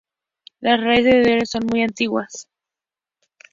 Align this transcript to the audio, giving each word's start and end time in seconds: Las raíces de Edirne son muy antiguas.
Las 0.61 0.81
raíces 0.83 1.13
de 1.13 1.19
Edirne 1.21 1.45
son 1.45 1.61
muy 1.67 1.83
antiguas. 1.83 2.49